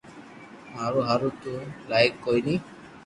[0.73, 1.53] ماري ھارون تو
[1.89, 2.55] لائق ڪوئي ني